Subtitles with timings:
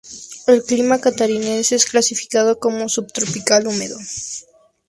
[0.47, 3.99] El clima catarinense es clasificado como subtropical húmedo.